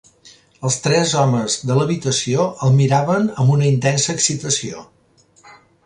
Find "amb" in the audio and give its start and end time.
3.45-3.55